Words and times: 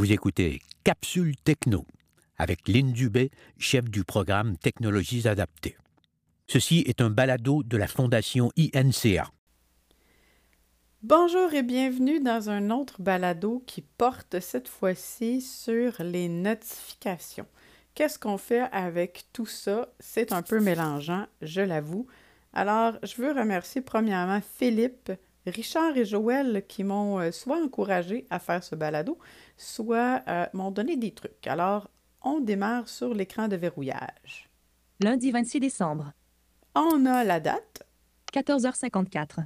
Vous 0.00 0.12
écoutez 0.12 0.62
Capsule 0.82 1.36
Techno 1.36 1.84
avec 2.38 2.66
Lynn 2.68 2.90
Dubé, 2.90 3.30
chef 3.58 3.84
du 3.90 4.02
programme 4.02 4.56
Technologies 4.56 5.28
adaptées. 5.28 5.76
Ceci 6.46 6.82
est 6.86 7.02
un 7.02 7.10
balado 7.10 7.62
de 7.62 7.76
la 7.76 7.86
Fondation 7.86 8.50
INCA. 8.56 9.30
Bonjour 11.02 11.52
et 11.52 11.62
bienvenue 11.62 12.18
dans 12.18 12.48
un 12.48 12.70
autre 12.70 13.02
balado 13.02 13.62
qui 13.66 13.82
porte 13.82 14.40
cette 14.40 14.68
fois-ci 14.68 15.42
sur 15.42 16.02
les 16.02 16.30
notifications. 16.30 17.46
Qu'est-ce 17.94 18.18
qu'on 18.18 18.38
fait 18.38 18.70
avec 18.72 19.26
tout 19.34 19.44
ça? 19.44 19.92
C'est 19.98 20.32
un 20.32 20.40
peu 20.40 20.60
mélangeant, 20.60 21.26
je 21.42 21.60
l'avoue. 21.60 22.06
Alors, 22.54 22.94
je 23.02 23.20
veux 23.20 23.32
remercier 23.32 23.82
premièrement 23.82 24.40
Philippe, 24.56 25.12
Richard 25.46 25.96
et 25.96 26.04
Joël 26.04 26.64
qui 26.68 26.84
m'ont 26.84 27.18
euh, 27.18 27.30
soit 27.30 27.62
encouragé 27.62 28.26
à 28.30 28.38
faire 28.38 28.62
ce 28.62 28.74
balado, 28.74 29.18
soit 29.56 30.22
euh, 30.28 30.46
m'ont 30.52 30.70
donné 30.70 30.96
des 30.96 31.12
trucs. 31.12 31.46
Alors, 31.46 31.90
on 32.22 32.40
démarre 32.40 32.88
sur 32.88 33.14
l'écran 33.14 33.48
de 33.48 33.56
verrouillage. 33.56 34.50
Lundi 35.00 35.30
26 35.30 35.60
décembre, 35.60 36.12
On 36.74 37.06
a 37.06 37.24
la 37.24 37.40
date, 37.40 37.82
14h54. 38.34 39.44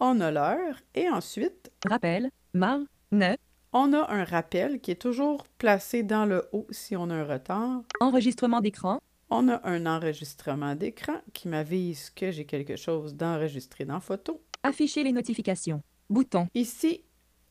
on 0.00 0.20
a 0.20 0.30
l'heure 0.30 0.76
et 0.94 1.08
ensuite, 1.08 1.72
Rappel, 1.88 2.30
mar, 2.52 2.80
ne, 3.10 3.34
on 3.72 3.92
a 3.94 4.12
un 4.12 4.24
rappel 4.24 4.80
qui 4.80 4.90
est 4.90 5.00
toujours 5.00 5.46
placé 5.56 6.02
dans 6.02 6.26
le 6.26 6.48
haut 6.52 6.66
si 6.70 6.96
on 6.96 7.08
a 7.08 7.14
un 7.14 7.24
retard. 7.24 7.82
enregistrement 8.00 8.60
d'écran, 8.60 9.00
On 9.30 9.48
a 9.48 9.60
un 9.66 9.86
enregistrement 9.86 10.74
d'écran 10.74 11.20
qui 11.32 11.48
m'avise 11.48 12.10
que 12.10 12.30
j'ai 12.30 12.44
quelque 12.44 12.76
chose 12.76 13.14
d'enregistré 13.14 13.84
dans 13.84 14.00
photo. 14.00 14.42
Afficher 14.62 15.02
les 15.04 15.12
notifications. 15.12 15.82
Bouton, 16.08 16.48
Ici, 16.54 17.02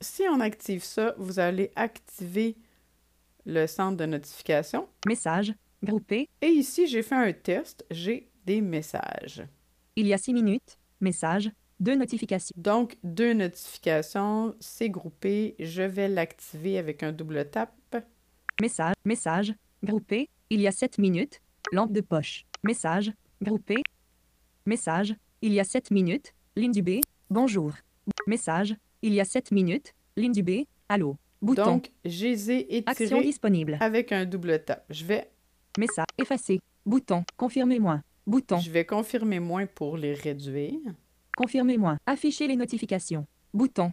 si 0.02 0.24
on 0.30 0.40
active 0.40 0.84
ça, 0.84 1.16
vous 1.18 1.40
allez 1.40 1.72
activer 1.76 2.56
le 3.46 3.68
centre 3.68 3.98
de 3.98 4.06
notification. 4.06 4.88
message, 5.06 5.54
groupé, 5.84 6.28
Et 6.42 6.48
ici, 6.48 6.88
j'ai 6.88 7.02
fait 7.04 7.16
un 7.16 7.32
test, 7.34 7.86
j'ai 7.90 8.30
des 8.46 8.62
messages. 8.62 9.44
il 9.96 10.08
y 10.08 10.14
a 10.14 10.18
6 10.18 10.34
minutes, 10.34 10.78
message, 11.02 11.52
deux 11.80 11.96
notifications. 11.96 12.54
Donc, 12.58 12.98
deux 13.04 13.34
notifications, 13.34 14.54
c'est 14.60 14.90
groupé. 14.90 15.56
Je 15.60 15.82
vais 15.84 16.10
l'activer 16.10 16.78
avec 16.78 17.04
un 17.04 17.12
double 17.14 17.50
tap. 17.50 17.74
Message, 18.62 18.94
message, 19.06 19.54
groupé, 19.84 20.30
il 20.50 20.60
y 20.60 20.68
a 20.68 20.72
7 20.72 20.98
minutes, 20.98 21.40
lampe 21.72 21.94
de 21.94 22.02
poche. 22.02 22.46
Message, 22.64 23.14
groupé, 23.42 23.76
message, 24.66 25.16
il 25.42 25.54
y 25.54 25.62
a 25.62 25.64
7 25.64 25.92
minutes, 25.92 26.34
ligne 26.60 26.72
du 26.72 26.82
B, 26.82 27.00
bonjour. 27.30 27.72
Message, 28.28 28.76
il 29.02 29.14
y 29.14 29.22
a 29.22 29.26
7 29.26 29.52
minutes, 29.52 29.94
ligne 30.18 30.32
du 30.34 30.44
B, 30.44 30.66
allô. 30.90 31.16
Bouton, 31.42 31.64
Donc, 31.66 31.92
je 32.04 32.26
les 32.26 32.52
ai 32.52 32.84
action 32.86 33.22
disponible. 33.22 33.78
avec 33.80 34.12
un 34.12 34.26
double 34.26 34.62
tap. 34.66 34.86
Je 34.90 35.06
vais, 35.06 35.30
Message, 35.78 36.06
effacé. 36.18 36.60
Bouton, 36.86 37.24
confirmez-moi. 37.38 38.02
Bouton, 38.28 38.60
je 38.60 38.70
vais 38.70 38.86
confirmer 38.86 39.40
moins 39.40 39.66
pour 39.66 39.96
les 39.98 40.14
réduire. 40.14 40.80
confirmez-moi. 41.38 41.98
Afficher 42.06 42.48
les 42.48 42.58
notifications. 42.58 43.26
Bouton, 43.54 43.92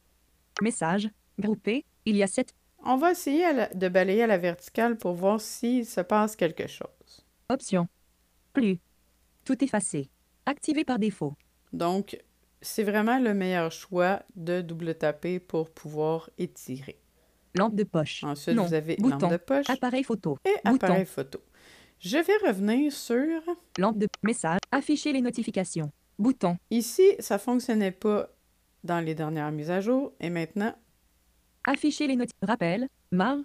message, 0.60 1.08
groupé, 1.38 1.84
il 2.04 2.16
y 2.16 2.22
a 2.22 2.26
7 2.26 2.52
On 2.84 2.96
va 2.96 3.12
essayer 3.12 3.52
la- 3.52 3.68
de 3.68 3.88
balayer 3.88 4.24
à 4.24 4.26
la 4.26 4.38
verticale 4.38 4.96
pour 4.98 5.12
voir 5.14 5.40
s'il 5.40 5.86
se 5.86 6.00
passe 6.00 6.34
quelque 6.34 6.66
chose. 6.66 6.88
options. 7.48 7.86
Plus. 8.52 8.78
Tout 9.44 9.62
effacé. 9.62 10.08
Activé 10.46 10.84
par 10.84 10.98
défaut. 10.98 11.34
Donc, 11.72 12.18
c'est 12.62 12.84
vraiment 12.84 13.18
le 13.18 13.34
meilleur 13.34 13.70
choix 13.72 14.22
de 14.34 14.60
double 14.60 14.94
taper 14.94 15.38
pour 15.40 15.70
pouvoir 15.70 16.30
étirer. 16.38 16.98
Lampe 17.54 17.74
de 17.74 17.84
poche. 17.84 18.22
Ensuite, 18.24 18.54
Non. 18.56 18.64
vous 18.66 18.74
avez 18.74 18.96
Bouton. 18.96 19.18
lampe 19.18 19.32
de 19.32 19.36
poche 19.38 19.70
Appareil 19.70 20.04
photo. 20.04 20.36
et 20.44 20.50
Bouton. 20.64 20.86
appareil 20.86 21.06
photo. 21.06 21.38
Je 21.98 22.18
vais 22.18 22.46
revenir 22.48 22.92
sur... 22.92 23.40
Lampe 23.78 23.98
de 23.98 24.06
message. 24.22 24.58
Afficher 24.70 25.12
les 25.12 25.22
notifications. 25.22 25.90
Bouton. 26.18 26.58
Ici, 26.70 27.14
ça 27.18 27.38
fonctionnait 27.38 27.92
pas 27.92 28.28
dans 28.84 29.00
les 29.00 29.14
dernières 29.14 29.50
mises 29.52 29.70
à 29.70 29.80
jour. 29.80 30.12
Et 30.20 30.28
maintenant, 30.30 30.74
Afficher 31.64 32.06
les 32.06 32.16
notifications. 32.16 32.46
Rappel. 32.46 32.88
Mar. 33.10 33.38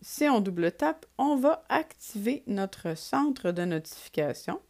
si 0.00 0.24
on 0.28 0.40
double 0.40 0.72
tape, 0.72 1.04
on 1.18 1.36
va 1.36 1.64
activer 1.68 2.42
notre 2.46 2.96
centre 2.96 3.50
de 3.50 3.64
notification. 3.64 4.60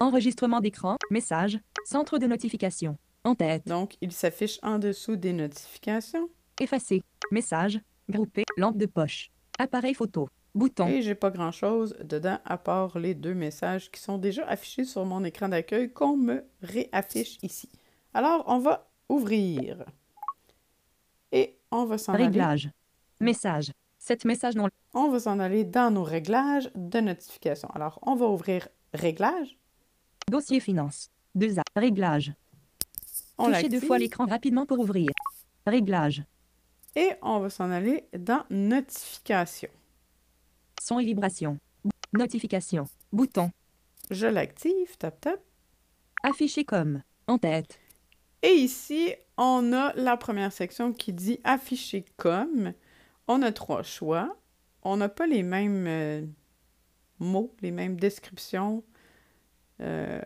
Enregistrement 0.00 0.60
d'écran. 0.60 0.96
Message. 1.10 1.58
Centre 1.84 2.18
de 2.18 2.26
notification. 2.26 2.96
En 3.26 3.34
tête. 3.34 3.66
Donc, 3.66 3.96
il 4.00 4.12
s'affiche 4.12 4.60
en 4.62 4.78
dessous 4.78 5.16
des 5.16 5.32
notifications. 5.32 6.30
Effacé. 6.60 7.02
Message. 7.32 7.80
Groupé. 8.08 8.44
Lampe 8.56 8.76
de 8.76 8.86
poche. 8.86 9.32
Appareil 9.58 9.94
photo. 9.94 10.28
Bouton. 10.54 10.86
Et 10.86 11.02
j'ai 11.02 11.16
pas 11.16 11.30
grand-chose 11.30 11.96
dedans 12.04 12.38
à 12.44 12.56
part 12.56 13.00
les 13.00 13.14
deux 13.14 13.34
messages 13.34 13.90
qui 13.90 14.00
sont 14.00 14.18
déjà 14.18 14.46
affichés 14.46 14.84
sur 14.84 15.04
mon 15.04 15.24
écran 15.24 15.48
d'accueil 15.48 15.92
qu'on 15.92 16.16
me 16.16 16.44
réaffiche 16.62 17.38
ici. 17.42 17.68
Alors, 18.14 18.44
on 18.46 18.60
va 18.60 18.88
ouvrir. 19.08 19.84
Et 21.32 21.58
on 21.72 21.84
va 21.84 21.98
s'en 21.98 22.14
aller. 22.14 22.26
Réglage. 22.26 22.70
Message. 23.20 23.72
7 23.98 24.24
messages 24.24 24.54
non. 24.54 24.68
On 24.94 25.10
va 25.10 25.18
s'en 25.18 25.40
aller 25.40 25.64
dans 25.64 25.90
nos 25.90 26.04
réglages 26.04 26.70
de 26.76 27.00
notification. 27.00 27.68
Alors, 27.74 27.98
on 28.02 28.14
va 28.14 28.26
ouvrir 28.28 28.68
Réglages. 28.94 29.58
Dossier 30.30 30.60
finance. 30.60 31.10
2A. 31.36 31.62
Réglage. 31.74 32.32
On 33.38 33.52
Touchez 33.52 33.68
deux 33.68 33.80
fois 33.80 33.98
l'écran 33.98 34.26
rapidement 34.26 34.66
pour 34.66 34.78
ouvrir. 34.78 35.10
Réglage. 35.66 36.24
Et 36.94 37.10
on 37.22 37.40
va 37.40 37.50
s'en 37.50 37.70
aller 37.70 38.04
dans 38.16 38.44
Notification. 38.48 39.68
Son 40.80 40.98
et 40.98 41.04
vibration. 41.04 41.58
Notification. 42.14 42.86
Bouton. 43.12 43.50
Je 44.10 44.26
l'active, 44.26 44.96
tap 44.98 45.20
tap. 45.20 45.40
Affiché 46.22 46.64
comme. 46.64 47.02
En 47.26 47.38
tête. 47.38 47.78
Et 48.42 48.52
ici, 48.52 49.12
on 49.36 49.72
a 49.72 49.92
la 49.94 50.16
première 50.16 50.52
section 50.52 50.92
qui 50.92 51.12
dit 51.12 51.40
afficher 51.44 52.04
comme. 52.16 52.72
On 53.28 53.42
a 53.42 53.52
trois 53.52 53.82
choix. 53.82 54.36
On 54.82 54.96
n'a 54.96 55.08
pas 55.08 55.26
les 55.26 55.42
mêmes 55.42 55.86
euh, 55.86 56.22
mots, 57.18 57.54
les 57.60 57.72
mêmes 57.72 57.98
descriptions 57.98 58.84
euh, 59.80 60.20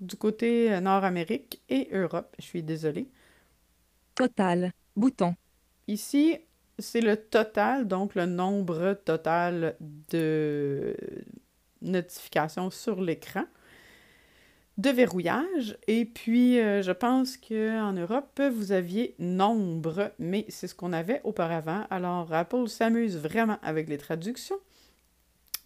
du 0.00 0.16
côté 0.16 0.72
euh, 0.72 0.80
Nord-Amérique 0.80 1.62
et 1.68 1.88
Europe. 1.92 2.34
Je 2.38 2.44
suis 2.44 2.62
désolée. 2.62 3.08
Total. 4.14 4.72
Bouton. 4.96 5.34
Ici, 5.88 6.38
c'est 6.78 7.00
le 7.00 7.16
total, 7.16 7.86
donc 7.86 8.14
le 8.14 8.26
nombre 8.26 8.94
total 9.04 9.76
de 10.10 10.96
notifications 11.82 12.70
sur 12.70 13.00
l'écran 13.00 13.44
de 14.78 14.90
verrouillage. 14.90 15.78
Et 15.86 16.04
puis, 16.04 16.58
euh, 16.58 16.82
je 16.82 16.92
pense 16.92 17.36
qu'en 17.36 17.92
Europe, 17.92 18.40
vous 18.52 18.72
aviez 18.72 19.14
nombre, 19.18 20.12
mais 20.18 20.46
c'est 20.48 20.66
ce 20.66 20.74
qu'on 20.74 20.92
avait 20.92 21.20
auparavant. 21.24 21.84
Alors, 21.90 22.32
Apple 22.32 22.68
s'amuse 22.68 23.16
vraiment 23.16 23.58
avec 23.62 23.88
les 23.88 23.98
traductions. 23.98 24.58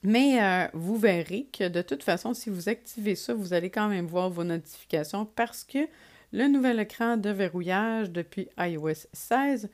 Mais 0.03 0.43
euh, 0.43 0.69
vous 0.75 0.97
verrez 0.97 1.49
que 1.53 1.69
de 1.69 1.83
toute 1.83 2.03
façon, 2.03 2.35
si 2.35 2.51
vous 2.51 2.69
activez 2.69 3.15
ça, 3.15 3.35
vous 3.35 3.53
allez 3.53 3.71
quand 3.71 3.89
même 3.89 4.07
voir 4.07 4.31
vos 4.31 4.45
notifications 4.45 5.27
parce 5.27 5.65
que 5.65 5.89
le 6.33 6.47
nouvel 6.47 6.79
écran 6.79 7.17
de 7.17 7.31
verrouillage 7.31 8.11
depuis 8.11 8.49
iOS 8.59 9.07
16, 9.13 9.69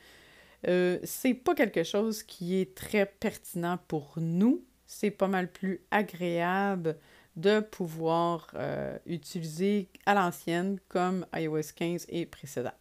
euh, 0.66 0.98
c'est 1.04 1.34
pas 1.34 1.54
quelque 1.54 1.82
chose 1.82 2.22
qui 2.22 2.56
est 2.60 2.74
très 2.74 3.06
pertinent 3.06 3.78
pour 3.88 4.14
nous. 4.16 4.64
C'est 4.86 5.10
pas 5.10 5.28
mal 5.28 5.50
plus 5.50 5.82
agréable 5.90 6.96
de 7.36 7.60
pouvoir 7.60 8.50
euh, 8.54 8.96
utiliser 9.06 9.88
à 10.06 10.14
l'ancienne 10.14 10.78
comme 10.88 11.26
iOS 11.34 11.72
15 11.74 12.06
et 12.08 12.26
précédent. 12.26 12.72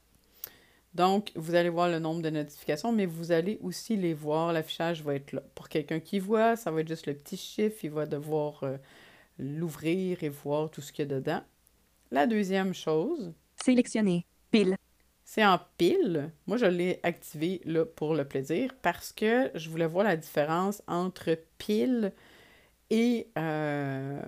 Donc, 0.94 1.31
vous 1.36 1.56
allez 1.56 1.70
voir 1.70 1.90
le 1.90 2.00
nombre 2.00 2.22
de 2.22 2.30
notifications, 2.30 2.92
mais 2.92 3.08
vous 3.08 3.31
allez 3.31 3.58
aussi 3.62 3.96
les 3.96 4.14
voir. 4.14 4.54
L'affichage 4.54 5.01
va 5.04 5.16
être 5.16 5.31
là. 5.31 5.42
Pour 5.56 5.68
quelqu'un 5.68 6.00
qui 6.00 6.19
voit, 6.19 6.56
ça 6.56 6.69
va 6.69 6.81
être 6.81 6.88
juste 6.88 7.07
le 7.07 7.16
petit 7.16 7.38
chiffre. 7.38 7.84
Il 7.84 7.92
va 7.92 8.06
devoir 8.06 8.63
euh, 8.63 8.78
l'ouvrir 9.40 10.24
et 10.24 10.30
voir 10.30 10.69
tout 10.69 10.81
ce 10.81 10.94
qu'il 10.94 11.10
y 11.10 11.12
a 11.12 11.16
dedans. 11.16 11.42
La 12.12 12.28
deuxième 12.28 12.75
chose, 12.75 13.34
Sélectionné. 13.63 14.25
Pile. 14.51 14.75
c'est 15.24 15.44
en 15.44 15.60
pile. 15.78 16.31
Moi, 16.45 16.57
je 16.57 16.66
l'ai 16.66 17.00
activé 17.01 17.62
là, 17.66 17.86
pour 17.86 18.13
le 18.13 18.28
plaisir 18.28 18.72
parce 18.84 19.12
que 19.12 19.50
je 19.56 19.69
voulais 19.69 19.88
voir 19.88 20.04
la 20.06 20.16
différence 20.16 20.84
entre 20.88 21.39
pile 21.57 22.13
et, 22.92 23.30
euh, 23.38 24.22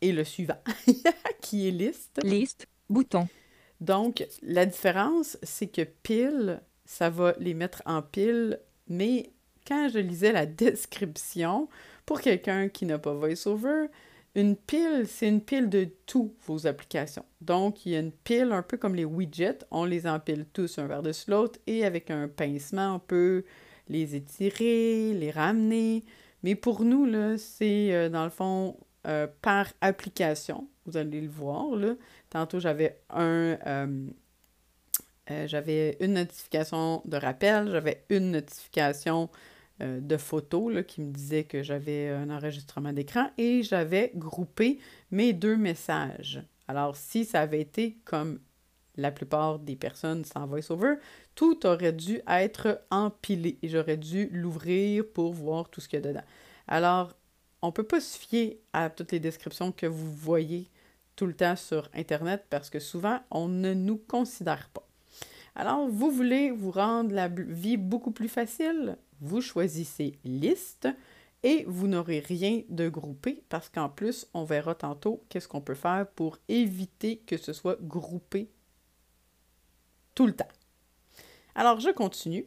et 0.00 0.12
le 0.12 0.24
suivant, 0.24 0.58
qui 1.42 1.68
est 1.68 1.72
liste. 1.72 2.20
Liste. 2.22 2.66
Bouton. 2.88 3.28
Donc, 3.82 4.24
la 4.42 4.64
différence, 4.64 5.36
c'est 5.42 5.66
que 5.66 5.82
pile, 5.82 6.60
ça 6.84 7.10
va 7.10 7.34
les 7.40 7.52
mettre 7.52 7.82
en 7.84 8.00
pile, 8.00 8.60
mais 8.86 9.32
quand 9.66 9.88
je 9.92 9.98
lisais 9.98 10.30
la 10.30 10.46
description, 10.64 11.68
pour 12.06 12.20
quelqu'un 12.20 12.68
qui 12.68 12.86
n'a 12.86 13.00
pas 13.00 13.12
VoiceOver, 13.12 13.86
une 14.36 14.54
pile, 14.54 15.06
c'est 15.08 15.26
une 15.26 15.40
pile 15.40 15.68
de 15.68 15.88
toutes 16.06 16.32
vos 16.46 16.68
applications. 16.68 17.24
Donc, 17.40 17.84
il 17.84 17.92
y 17.92 17.96
a 17.96 17.98
une 17.98 18.12
pile 18.12 18.52
un 18.52 18.62
peu 18.62 18.76
comme 18.76 18.94
les 18.94 19.04
widgets, 19.04 19.58
on 19.72 19.84
les 19.84 20.06
empile 20.06 20.46
tous 20.52 20.78
un 20.78 20.86
vers-dessus 20.86 21.32
l'autre 21.32 21.58
et 21.66 21.84
avec 21.84 22.12
un 22.12 22.28
pincement, 22.28 22.94
on 22.94 22.98
peut 23.00 23.42
les 23.88 24.14
étirer, 24.14 25.12
les 25.12 25.32
ramener. 25.32 26.04
Mais 26.44 26.54
pour 26.54 26.84
nous, 26.84 27.04
là, 27.04 27.36
c'est 27.36 27.92
euh, 27.92 28.08
dans 28.08 28.24
le 28.24 28.30
fond 28.30 28.76
euh, 29.08 29.26
par 29.42 29.66
application. 29.80 30.68
Vous 30.86 30.96
allez 30.96 31.20
le 31.20 31.28
voir. 31.28 31.74
Là. 31.74 31.94
Tantôt, 32.32 32.60
j'avais 32.60 32.98
un. 33.10 33.58
euh, 33.66 34.06
euh, 35.30 35.46
j'avais 35.46 35.98
une 36.00 36.14
notification 36.14 37.02
de 37.04 37.18
rappel, 37.18 37.68
j'avais 37.70 38.06
une 38.08 38.30
notification 38.30 39.28
euh, 39.82 40.00
de 40.00 40.16
photo 40.16 40.70
qui 40.88 41.02
me 41.02 41.12
disait 41.12 41.44
que 41.44 41.62
j'avais 41.62 42.08
un 42.08 42.30
enregistrement 42.30 42.94
d'écran 42.94 43.28
et 43.36 43.62
j'avais 43.62 44.12
groupé 44.14 44.80
mes 45.10 45.34
deux 45.34 45.58
messages. 45.58 46.42
Alors, 46.68 46.96
si 46.96 47.26
ça 47.26 47.42
avait 47.42 47.60
été 47.60 47.98
comme 48.06 48.40
la 48.96 49.12
plupart 49.12 49.58
des 49.58 49.76
personnes 49.76 50.24
sans 50.24 50.46
VoiceOver, 50.46 50.94
tout 51.34 51.66
aurait 51.66 51.92
dû 51.92 52.22
être 52.26 52.80
empilé 52.90 53.58
et 53.60 53.68
j'aurais 53.68 53.98
dû 53.98 54.30
l'ouvrir 54.32 55.04
pour 55.12 55.34
voir 55.34 55.68
tout 55.68 55.82
ce 55.82 55.88
qu'il 55.88 55.98
y 55.98 56.02
a 56.02 56.08
dedans. 56.08 56.24
Alors, 56.66 57.12
on 57.60 57.66
ne 57.66 57.72
peut 57.72 57.84
pas 57.84 58.00
se 58.00 58.18
fier 58.18 58.58
à 58.72 58.88
toutes 58.88 59.12
les 59.12 59.20
descriptions 59.20 59.70
que 59.70 59.86
vous 59.86 60.10
voyez 60.12 60.70
le 61.26 61.34
temps 61.34 61.56
sur 61.56 61.88
Internet 61.94 62.44
parce 62.50 62.70
que 62.70 62.78
souvent, 62.78 63.20
on 63.30 63.48
ne 63.48 63.74
nous 63.74 63.98
considère 63.98 64.68
pas. 64.70 64.86
Alors, 65.54 65.88
vous 65.88 66.10
voulez 66.10 66.50
vous 66.50 66.70
rendre 66.70 67.14
la 67.14 67.28
vie 67.28 67.76
beaucoup 67.76 68.10
plus 68.10 68.28
facile? 68.28 68.96
Vous 69.20 69.40
choisissez 69.40 70.18
liste 70.24 70.88
et 71.42 71.64
vous 71.66 71.88
n'aurez 71.88 72.20
rien 72.20 72.62
de 72.68 72.88
groupé 72.88 73.42
parce 73.48 73.68
qu'en 73.68 73.88
plus, 73.88 74.26
on 74.32 74.44
verra 74.44 74.74
tantôt 74.74 75.24
qu'est-ce 75.28 75.48
qu'on 75.48 75.60
peut 75.60 75.74
faire 75.74 76.06
pour 76.14 76.38
éviter 76.48 77.18
que 77.18 77.36
ce 77.36 77.52
soit 77.52 77.78
groupé 77.82 78.50
tout 80.14 80.26
le 80.26 80.34
temps. 80.34 80.48
Alors, 81.54 81.80
je 81.80 81.90
continue. 81.90 82.46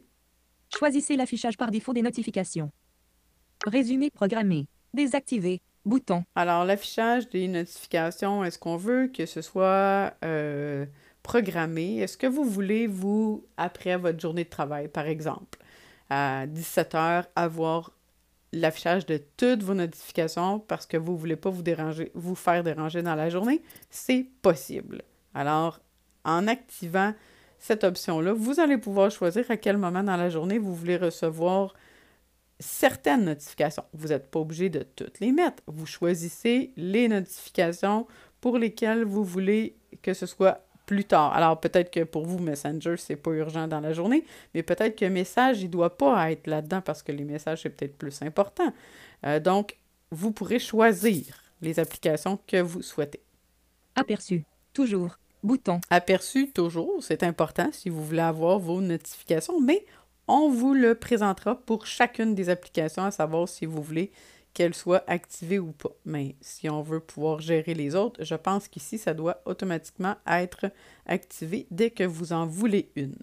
Choisissez 0.76 1.16
l'affichage 1.16 1.56
par 1.56 1.70
défaut 1.70 1.92
des 1.92 2.02
notifications. 2.02 2.72
Résumé 3.66 4.10
programmé. 4.10 4.66
Désactiver. 4.94 5.60
Bouton. 5.86 6.24
Alors, 6.34 6.64
l'affichage 6.64 7.28
des 7.30 7.46
notifications, 7.46 8.44
est-ce 8.44 8.58
qu'on 8.58 8.76
veut 8.76 9.06
que 9.06 9.24
ce 9.24 9.40
soit 9.40 10.12
euh, 10.24 10.84
programmé? 11.22 11.98
Est-ce 11.98 12.18
que 12.18 12.26
vous 12.26 12.44
voulez, 12.44 12.88
vous, 12.88 13.46
après 13.56 13.96
votre 13.96 14.20
journée 14.20 14.44
de 14.44 14.50
travail, 14.50 14.88
par 14.88 15.06
exemple, 15.06 15.60
à 16.10 16.46
17 16.48 16.94
heures, 16.96 17.26
avoir 17.36 17.92
l'affichage 18.52 19.06
de 19.06 19.20
toutes 19.36 19.62
vos 19.62 19.74
notifications 19.74 20.58
parce 20.58 20.86
que 20.86 20.96
vous 20.96 21.12
ne 21.12 21.18
voulez 21.18 21.36
pas 21.36 21.50
vous 21.50 21.62
déranger, 21.62 22.10
vous 22.14 22.34
faire 22.34 22.64
déranger 22.64 23.02
dans 23.02 23.14
la 23.14 23.30
journée? 23.30 23.62
C'est 23.88 24.26
possible. 24.42 25.02
Alors, 25.34 25.80
en 26.24 26.48
activant 26.48 27.14
cette 27.60 27.84
option-là, 27.84 28.32
vous 28.32 28.58
allez 28.58 28.76
pouvoir 28.76 29.10
choisir 29.12 29.48
à 29.50 29.56
quel 29.56 29.76
moment 29.78 30.02
dans 30.02 30.16
la 30.16 30.30
journée 30.30 30.58
vous 30.58 30.74
voulez 30.74 30.96
recevoir 30.96 31.74
certaines 32.58 33.24
notifications. 33.24 33.84
Vous 33.92 34.08
n'êtes 34.08 34.30
pas 34.30 34.40
obligé 34.40 34.68
de 34.68 34.82
toutes 34.82 35.20
les 35.20 35.32
mettre. 35.32 35.62
Vous 35.66 35.86
choisissez 35.86 36.72
les 36.76 37.08
notifications 37.08 38.06
pour 38.40 38.58
lesquelles 38.58 39.04
vous 39.04 39.24
voulez 39.24 39.76
que 40.02 40.14
ce 40.14 40.26
soit 40.26 40.66
plus 40.86 41.04
tard. 41.04 41.34
Alors 41.34 41.60
peut-être 41.60 41.90
que 41.90 42.04
pour 42.04 42.24
vous, 42.24 42.38
Messenger, 42.38 42.94
c'est 42.96 43.16
pas 43.16 43.32
urgent 43.32 43.66
dans 43.66 43.80
la 43.80 43.92
journée, 43.92 44.24
mais 44.54 44.62
peut-être 44.62 44.96
que 44.96 45.04
message, 45.04 45.62
il 45.62 45.68
doit 45.68 45.96
pas 45.96 46.30
être 46.30 46.46
là-dedans 46.46 46.80
parce 46.80 47.02
que 47.02 47.12
les 47.12 47.24
messages, 47.24 47.62
c'est 47.62 47.70
peut-être 47.70 47.98
plus 47.98 48.22
important. 48.22 48.72
Euh, 49.24 49.40
donc, 49.40 49.76
vous 50.10 50.30
pourrez 50.30 50.60
choisir 50.60 51.42
les 51.60 51.80
applications 51.80 52.38
que 52.46 52.60
vous 52.60 52.82
souhaitez. 52.82 53.20
Aperçu. 53.96 54.44
Toujours. 54.72 55.18
Bouton. 55.42 55.80
Aperçu 55.90 56.50
toujours, 56.50 57.02
c'est 57.02 57.22
important 57.22 57.68
si 57.72 57.88
vous 57.88 58.04
voulez 58.04 58.20
avoir 58.20 58.58
vos 58.58 58.80
notifications, 58.80 59.60
mais 59.60 59.84
on 60.28 60.50
vous 60.50 60.74
le 60.74 60.94
présentera 60.94 61.56
pour 61.56 61.86
chacune 61.86 62.34
des 62.34 62.48
applications, 62.48 63.04
à 63.04 63.10
savoir 63.10 63.48
si 63.48 63.66
vous 63.66 63.82
voulez 63.82 64.10
qu'elles 64.56 64.74
soient 64.74 65.04
activées 65.06 65.58
ou 65.58 65.72
pas. 65.72 65.90
Mais 66.04 66.34
si 66.40 66.70
on 66.70 66.82
veut 66.82 67.00
pouvoir 67.00 67.40
gérer 67.40 67.74
les 67.74 67.94
autres, 67.94 68.24
je 68.24 68.34
pense 68.34 68.68
qu'ici, 68.68 68.96
ça 68.96 69.12
doit 69.12 69.42
automatiquement 69.44 70.16
être 70.26 70.72
activé 71.04 71.66
dès 71.70 71.90
que 71.90 72.04
vous 72.04 72.32
en 72.32 72.46
voulez 72.46 72.90
une. 72.96 73.18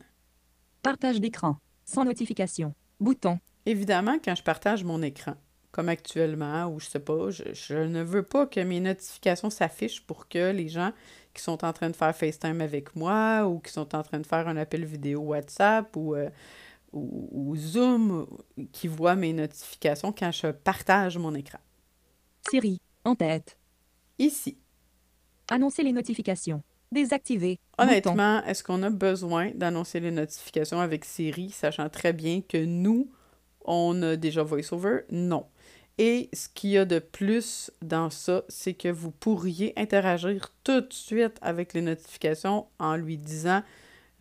Partage 0.84 1.20
d'écran. 1.20 1.58
Sans 1.86 2.06
notification. 2.06 2.74
Bouton. 3.00 3.40
Évidemment, 3.66 4.18
quand 4.24 4.36
je 4.36 4.44
partage 4.44 4.84
mon 4.84 5.02
écran, 5.02 5.34
comme 5.72 5.90
actuellement, 5.90 6.68
ou 6.68 6.80
je 6.80 6.86
sais 6.86 7.00
pas, 7.00 7.32
je, 7.32 7.44
je 7.52 7.76
ne 7.76 8.04
veux 8.04 8.24
pas 8.24 8.46
que 8.46 8.60
mes 8.60 8.80
notifications 8.80 9.50
s'affichent 9.50 10.06
pour 10.06 10.28
que 10.28 10.52
les 10.52 10.70
gens 10.70 10.92
qui 11.34 11.42
sont 11.42 11.66
en 11.66 11.74
train 11.74 11.90
de 11.90 11.96
faire 11.96 12.16
FaceTime 12.16 12.62
avec 12.62 12.96
moi 12.96 13.48
ou 13.48 13.60
qui 13.60 13.72
sont 13.72 13.96
en 13.96 14.04
train 14.04 14.20
de 14.20 14.28
faire 14.28 14.48
un 14.48 14.56
appel 14.58 14.86
vidéo 14.86 15.22
WhatsApp 15.22 15.96
ou, 15.96 16.14
euh, 16.14 16.30
ou, 16.94 17.30
ou 17.32 17.56
Zoom 17.56 18.28
qui 18.72 18.88
voient 18.88 19.16
mes 19.16 19.34
notifications 19.34 20.12
quand 20.12 20.32
je 20.32 20.48
partage 20.48 21.18
mon 21.18 21.34
écran. 21.36 21.60
Siri. 22.50 22.80
En 23.06 23.16
tête. 23.16 23.58
Ici, 24.18 24.58
Annoncer 25.50 25.84
les 25.84 25.92
notifications. 25.92 26.64
Désactiver. 26.92 27.60
Honnêtement, 27.78 28.44
est-ce 28.44 28.64
qu'on 28.64 28.82
a 28.84 28.90
besoin 28.90 29.52
d'annoncer 29.56 30.00
les 30.00 30.12
notifications 30.12 30.80
avec 30.80 31.06
Siri, 31.06 31.50
sachant 31.50 31.90
très 31.90 32.14
bien 32.14 32.42
que 32.42 32.64
nous, 32.64 33.12
on 33.66 34.02
a 34.04 34.16
déjà 34.16 34.44
VoiceOver? 34.44 35.02
Non. 35.12 35.48
Et 35.98 36.30
ce 36.34 36.50
qu'il 36.50 36.72
y 36.72 36.78
a 36.78 36.86
de 36.86 37.00
plus 37.00 37.72
dans 37.82 38.10
ça, 38.10 38.44
c'est 38.48 38.74
que 38.74 38.88
vous 38.88 39.12
pourriez 39.12 39.74
interagir 39.76 40.54
tout 40.64 40.82
de 40.82 40.94
suite 40.94 41.38
avec 41.42 41.74
les 41.74 41.82
notifications 41.82 42.68
en 42.80 42.96
lui 42.96 43.18
disant 43.18 43.64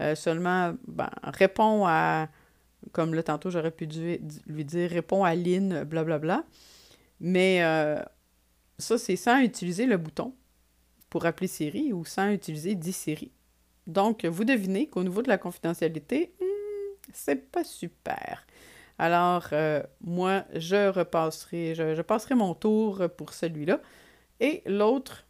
euh, 0.01 0.15
seulement, 0.15 0.75
ben, 0.87 1.11
réponds 1.23 1.87
à, 1.87 2.29
comme 2.93 3.15
là 3.15 3.23
tantôt 3.23 3.51
j'aurais 3.51 3.71
pu 3.71 3.87
lui 4.47 4.65
dire, 4.65 4.91
réponds 4.91 5.25
à 5.25 5.35
Lynn, 5.35 5.85
blablabla. 5.85 6.45
Mais 7.21 7.63
euh, 7.63 8.03
ça, 8.79 8.99
c'est 8.99 9.17
sans 9.17 9.41
utiliser 9.41 9.87
le 9.87 9.97
bouton 9.97 10.35
pour 11.09 11.25
appeler 11.27 11.47
Siri 11.47 11.93
ou 11.93 12.05
sans 12.05 12.31
utiliser 12.31 12.75
10 12.75 12.93
Siri. 12.93 13.31
Donc, 13.87 14.25
vous 14.25 14.45
devinez 14.45 14.89
qu'au 14.89 15.03
niveau 15.03 15.23
de 15.23 15.29
la 15.29 15.39
confidentialité, 15.39 16.33
hmm, 16.41 17.05
c'est 17.13 17.51
pas 17.51 17.65
super. 17.65 18.47
Alors, 18.99 19.49
euh, 19.53 19.83
moi, 20.01 20.45
je 20.55 20.89
repasserai, 20.89 21.75
je, 21.75 21.95
je 21.95 22.03
passerai 22.03 22.35
mon 22.35 22.55
tour 22.55 23.03
pour 23.17 23.33
celui-là. 23.33 23.81
Et 24.41 24.63
l'autre, 24.67 25.25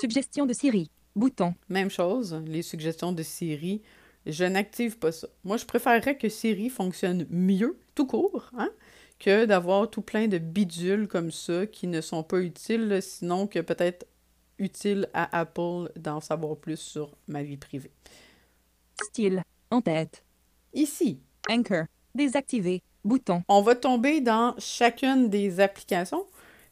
Suggestion 0.00 0.46
de 0.46 0.52
Siri. 0.52 0.90
Bouton. 1.14 1.54
même 1.70 1.88
chose, 1.88 2.42
les 2.46 2.60
suggestions 2.60 3.10
de 3.12 3.22
Siri, 3.22 3.80
je 4.26 4.44
n'active 4.44 4.98
pas 4.98 5.12
ça. 5.12 5.28
Moi, 5.44 5.56
je 5.56 5.64
préférerais 5.64 6.16
que 6.16 6.28
Siri 6.28 6.68
fonctionne 6.68 7.26
mieux, 7.30 7.78
tout 7.94 8.06
court, 8.06 8.50
hein, 8.56 8.70
que 9.18 9.44
d'avoir 9.44 9.88
tout 9.90 10.02
plein 10.02 10.28
de 10.28 10.38
bidules 10.38 11.08
comme 11.08 11.30
ça 11.30 11.66
qui 11.66 11.86
ne 11.86 12.00
sont 12.00 12.22
pas 12.22 12.40
utiles, 12.40 12.98
sinon 13.00 13.46
que 13.46 13.60
peut-être 13.60 14.06
utiles 14.58 15.08
à 15.14 15.38
Apple 15.38 15.90
d'en 15.96 16.20
savoir 16.20 16.56
plus 16.56 16.78
sur 16.78 17.16
ma 17.28 17.42
vie 17.42 17.56
privée. 17.56 17.92
Style. 19.02 19.42
En 19.70 19.80
tête. 19.80 20.22
Ici, 20.72 21.20
Anchor. 21.50 21.84
Désactiver. 22.14 22.82
Bouton. 23.04 23.44
on 23.48 23.62
va 23.62 23.76
tomber 23.76 24.20
dans 24.20 24.54
chacune 24.58 25.30
des 25.30 25.60
applications. 25.60 26.26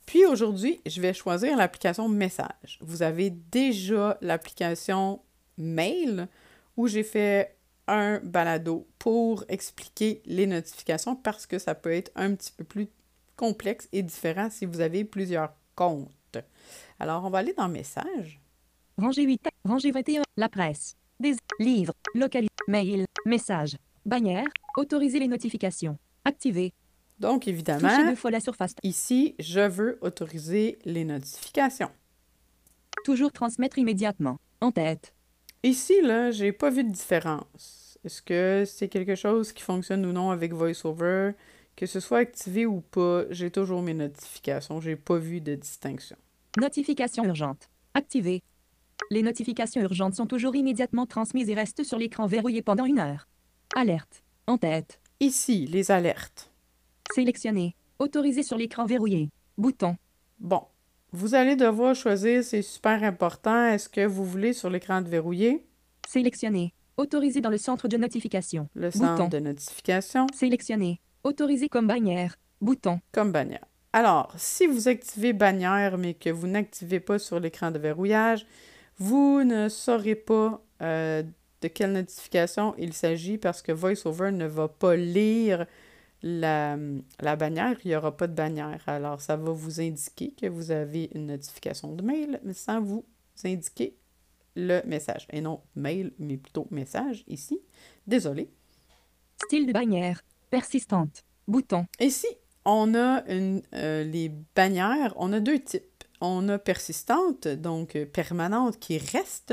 Puis 0.05 0.27
aujourd'hui, 0.27 0.81
je 0.85 1.01
vais 1.01 1.15
choisir 1.15 1.57
l'application 1.57 2.09
Message. 2.09 2.79
Vous 2.81 3.03
avez 3.03 3.31
déjà 3.31 4.19
l'application 4.21 5.21
Mail 5.57 6.29
où 6.77 6.87
j'ai 6.87 7.03
fait 7.03 7.57
un 7.87 8.19
balado 8.21 8.87
pour 8.99 9.45
expliquer 9.49 10.23
les 10.25 10.47
notifications 10.47 11.17
parce 11.17 11.47
que 11.47 11.59
ça 11.59 11.75
peut 11.75 11.93
être 11.93 12.11
un 12.15 12.35
petit 12.35 12.53
peu 12.53 12.65
plus 12.65 12.89
complexe 13.37 13.89
et 13.93 14.03
différent 14.03 14.49
si 14.51 14.65
vous 14.65 14.81
avez 14.81 15.05
plusieurs 15.05 15.55
comptes. 15.75 16.11
Alors, 16.99 17.25
on 17.25 17.31
va 17.31 17.39
aller 17.39 17.53
dans 17.53 17.69
Message. 17.69 18.41
Rangée 18.97 19.25
8. 19.25 19.49
Rangée 19.65 19.91
21. 19.91 20.23
La 20.37 20.49
presse. 20.49 20.97
Des 21.21 21.35
livres. 21.59 21.95
Localité. 22.15 22.55
Mail. 22.69 23.07
Message. 23.27 23.77
Bannière. 24.07 24.47
Autoriser 24.77 25.19
les 25.19 25.29
notifications. 25.29 25.99
Activer. 26.25 26.73
Donc, 27.19 27.47
évidemment, 27.47 27.97
deux 28.09 28.17
fois 28.17 28.31
la 28.31 28.41
surface. 28.41 28.75
ici, 28.83 29.35
je 29.39 29.61
veux 29.61 29.99
autoriser 30.01 30.79
les 30.85 31.05
notifications. 31.05 31.91
Toujours 33.05 33.33
transmettre 33.33 33.79
immédiatement. 33.79 34.39
En 34.61 34.73
tête. 34.73 35.14
Ici, 35.65 36.03
là, 36.03 36.31
j'ai 36.31 36.53
pas 36.53 36.69
vu 36.69 36.85
de 36.85 36.93
différence. 36.93 37.99
Est-ce 38.05 38.21
que 38.21 38.65
c'est 38.67 38.89
quelque 38.89 39.15
chose 39.15 39.51
qui 39.51 39.63
fonctionne 39.63 40.05
ou 40.05 40.13
non 40.13 40.31
avec 40.31 40.53
VoiceOver? 40.53 41.33
Que 41.75 41.87
ce 41.87 42.01
soit 42.01 42.19
activé 42.19 42.67
ou 42.67 42.83
pas, 42.83 43.23
j'ai 43.31 43.51
toujours 43.51 43.81
mes 43.81 43.95
notifications. 43.95 44.83
J'ai 44.83 44.95
pas 44.95 45.17
vu 45.17 45.41
de 45.41 45.55
distinction. 45.55 46.17
Notification 46.59 47.25
urgente. 47.25 47.71
Activer. 47.95 48.43
Les 49.11 49.23
notifications 49.23 49.81
urgentes 49.81 50.15
sont 50.15 50.27
toujours 50.27 50.55
immédiatement 50.55 51.07
transmises 51.07 51.49
et 51.49 51.55
restent 51.55 51.83
sur 51.83 51.97
l'écran 51.97 52.27
verrouillé 52.27 52.61
pendant 52.61 52.85
une 52.85 52.99
heure. 52.99 53.27
Alerte. 53.75 54.23
En 54.47 54.59
tête. 54.59 55.01
Ici, 55.21 55.67
les 55.67 55.91
alertes. 55.91 56.51
Sélectionner. 57.15 57.75
Autoriser 57.99 58.43
sur 58.43 58.59
l'écran 58.59 58.85
verrouillé. 58.85 59.31
Bouton. 59.57 59.97
Bon, 60.39 60.61
vous 61.15 61.37
allez 61.37 61.55
devoir 61.55 61.95
choisir, 61.95 62.43
c'est 62.43 62.63
super 62.63 63.03
important. 63.05 63.69
Est-ce 63.69 63.89
que 63.89 64.05
vous 64.05 64.25
voulez 64.25 64.53
sur 64.53 64.69
l'écran 64.69 65.01
de 65.01 65.09
verrouiller? 65.09 65.65
Sélectionner. 66.09 66.75
Autoriser 66.97 67.41
dans 67.41 67.51
le 67.51 67.59
centre 67.59 67.87
de 67.87 67.97
notification. 67.97 68.69
le 68.75 68.91
centre 68.91 69.15
Bouton. 69.25 69.29
de 69.29 69.39
notification? 69.39 70.27
Sélectionner. 70.35 71.01
Autorisé 71.23 71.69
comme 71.69 71.87
bannière. 71.87 72.35
Bouton. 72.61 73.01
comme 73.13 73.31
bannière. 73.31 73.65
Alors, 73.93 74.33
si 74.37 74.67
vous 74.67 74.89
activez 74.89 75.33
bannière, 75.33 75.99
mais 75.99 76.15
que 76.15 76.31
vous 76.31 76.49
n'activez 76.49 76.99
pas 76.99 77.21
sur 77.21 77.39
l'écran 77.39 77.71
de 77.71 77.79
verrouillage, 77.79 78.45
vous 78.99 79.45
ne 79.45 79.69
saurez 79.69 80.17
pas 80.17 80.65
euh, 80.83 81.23
de 81.61 81.69
quelle 81.69 81.93
notification 81.93 82.75
il 82.77 82.93
s'agit 82.93 83.39
parce 83.39 83.63
que 83.63 83.71
VoiceOver 83.71 84.33
ne 84.33 84.47
va 84.47 84.67
pas 84.67 84.97
lire 84.97 85.67
la, 86.27 86.79
la 87.21 87.37
bannière. 87.37 87.77
Il 87.85 87.89
n'y 87.89 87.97
aura 87.97 88.17
pas 88.17 88.27
de 88.27 88.33
bannière. 88.33 88.83
Alors, 88.87 89.21
ça 89.21 89.37
va 89.37 89.53
vous 89.53 89.81
indiquer 89.81 90.33
que 90.33 90.47
vous 90.47 90.71
avez 90.71 91.11
une 91.15 91.27
notification 91.27 91.93
de 91.93 92.03
mail, 92.03 92.41
mais 92.43 92.55
sans 92.55 92.81
vous 92.81 93.05
indiquer 93.45 93.95
le 94.57 94.81
message. 94.87 95.27
Et 95.31 95.43
non 95.43 95.61
mail, 95.77 96.13
mais 96.19 96.39
plutôt 96.39 96.67
message 96.71 97.25
ici. 97.29 97.61
Désolé. 98.07 98.51
Style 99.45 99.67
de 99.67 99.73
bannière. 99.73 100.23
Persistante. 100.49 101.25
Bouton. 101.47 101.85
Ici, 102.01 102.29
on 102.65 102.95
a 102.95 103.23
une, 103.29 103.61
euh, 103.75 104.03
les 104.05 104.31
bannières, 104.55 105.13
on 105.17 105.33
a 105.33 105.41
deux 105.41 105.61
types. 105.61 105.85
On 106.23 106.49
a 106.49 106.59
persistante, 106.59 107.49
donc 107.49 107.99
permanente, 108.07 108.79
qui 108.79 108.97
reste, 108.97 109.53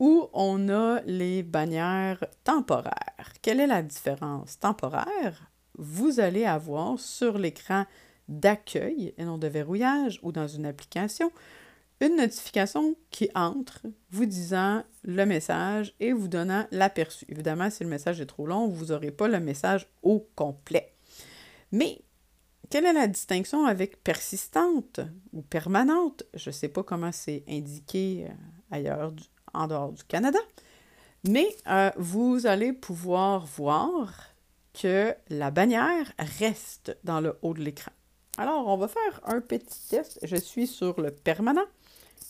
ou 0.00 0.28
on 0.32 0.68
a 0.70 1.02
les 1.02 1.44
bannières 1.44 2.24
temporaires. 2.42 3.32
Quelle 3.42 3.60
est 3.60 3.66
la 3.68 3.82
différence? 3.82 4.58
Temporaire, 4.58 5.49
vous 5.80 6.20
allez 6.20 6.44
avoir 6.44 7.00
sur 7.00 7.38
l'écran 7.38 7.86
d'accueil 8.28 9.14
et 9.18 9.24
non 9.24 9.38
de 9.38 9.48
verrouillage 9.48 10.20
ou 10.22 10.30
dans 10.30 10.46
une 10.46 10.66
application 10.66 11.32
une 12.00 12.16
notification 12.16 12.96
qui 13.10 13.28
entre 13.34 13.82
vous 14.10 14.24
disant 14.24 14.82
le 15.04 15.24
message 15.26 15.94
et 16.00 16.12
vous 16.12 16.28
donnant 16.28 16.66
l'aperçu. 16.70 17.26
Évidemment, 17.28 17.68
si 17.68 17.84
le 17.84 17.90
message 17.90 18.20
est 18.20 18.26
trop 18.26 18.46
long, 18.46 18.68
vous 18.68 18.86
n'aurez 18.86 19.10
pas 19.10 19.28
le 19.28 19.38
message 19.38 19.86
au 20.02 20.26
complet. 20.34 20.94
Mais 21.72 22.00
quelle 22.70 22.86
est 22.86 22.92
la 22.92 23.06
distinction 23.06 23.66
avec 23.66 24.02
persistante 24.02 25.00
ou 25.32 25.42
permanente? 25.42 26.24
Je 26.34 26.48
ne 26.48 26.54
sais 26.54 26.68
pas 26.68 26.82
comment 26.82 27.12
c'est 27.12 27.44
indiqué 27.48 28.26
euh, 28.28 28.32
ailleurs, 28.70 29.12
en 29.52 29.66
dehors 29.66 29.92
du 29.92 30.04
Canada, 30.04 30.38
mais 31.28 31.48
euh, 31.66 31.90
vous 31.98 32.46
allez 32.46 32.72
pouvoir 32.72 33.44
voir 33.44 34.30
que 34.72 35.14
la 35.28 35.50
bannière 35.50 36.12
reste 36.18 36.96
dans 37.04 37.20
le 37.20 37.38
haut 37.42 37.54
de 37.54 37.60
l'écran. 37.60 37.92
Alors, 38.38 38.68
on 38.68 38.76
va 38.76 38.88
faire 38.88 39.20
un 39.24 39.40
petit 39.40 39.88
test. 39.88 40.18
Je 40.22 40.36
suis 40.36 40.66
sur 40.66 41.00
le 41.00 41.10
permanent. 41.10 41.66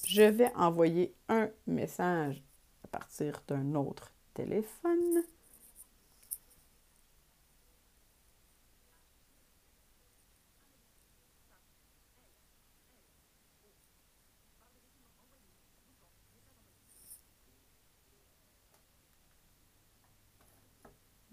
Je 0.07 0.23
vais 0.23 0.53
envoyer 0.57 1.15
un 1.29 1.51
message 1.67 2.43
à 2.85 2.89
partir 2.89 3.43
d'un 3.47 3.75
autre 3.75 4.13
téléphone. 4.35 5.23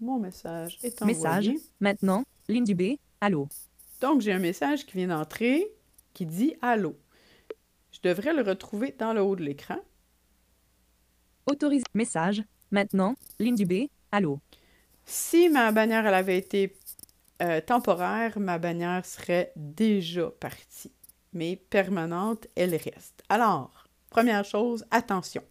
Mon 0.00 0.18
message 0.18 0.78
est 0.82 1.02
envoyé. 1.02 1.14
Message. 1.14 1.50
Maintenant. 1.80 2.24
Ligne 2.48 2.64
du 2.64 2.74
B. 2.74 2.98
Allô. 3.20 3.48
Donc, 4.00 4.20
j'ai 4.20 4.32
un 4.32 4.38
message 4.38 4.86
qui 4.86 4.96
vient 4.96 5.08
d'entrer 5.08 5.66
qui 6.14 6.24
dit 6.24 6.54
Allô. 6.62 6.96
Je 7.90 7.98
devrais 8.02 8.32
le 8.32 8.42
retrouver 8.42 8.94
dans 8.96 9.12
le 9.12 9.22
haut 9.22 9.34
de 9.34 9.42
l'écran. 9.42 9.78
Autorisé. 11.46 11.84
Message. 11.94 12.42
Maintenant. 12.70 13.14
Ligne 13.38 13.56
du 13.56 13.66
B. 13.66 13.88
Allô. 14.12 14.38
Si 15.04 15.48
ma 15.48 15.72
bannière 15.72 16.06
elle 16.06 16.14
avait 16.14 16.38
été 16.38 16.76
euh, 17.42 17.60
temporaire, 17.60 18.38
ma 18.38 18.58
bannière 18.58 19.04
serait 19.04 19.52
déjà 19.56 20.30
partie. 20.30 20.92
Mais 21.32 21.56
permanente, 21.56 22.46
elle 22.56 22.74
reste. 22.74 23.22
Alors, 23.28 23.84
première 24.10 24.44
chose, 24.44 24.84
attention. 24.90 25.42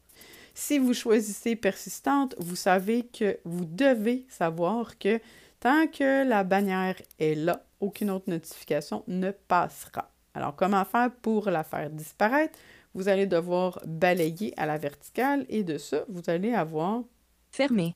Si 0.60 0.80
vous 0.80 0.96
choisissez 0.96 1.56
persistante, 1.56 2.34
vous 2.40 2.56
savez 2.56 3.06
que 3.06 3.38
vous 3.46 3.64
devez 3.64 4.26
savoir 4.28 4.98
que 4.98 5.22
tant 5.60 5.86
que 5.86 6.28
la 6.28 6.44
bannière 6.44 7.00
est 7.20 7.36
là, 7.36 7.64
aucune 7.80 8.10
autre 8.10 8.28
notification 8.28 9.04
ne 9.06 9.30
passera. 9.30 10.12
Alors, 10.34 10.56
comment 10.56 10.84
faire 10.84 11.12
pour 11.22 11.52
la 11.52 11.64
faire 11.64 11.92
disparaître? 11.92 12.58
Vous 12.96 13.08
allez 13.08 13.28
devoir 13.28 13.80
balayer 13.86 14.52
à 14.58 14.66
la 14.66 14.80
verticale 14.80 15.46
et 15.48 15.64
de 15.64 15.78
ça, 15.78 16.06
vous 16.10 16.24
allez 16.26 16.54
avoir 16.56 17.04
Fermé. 17.52 17.96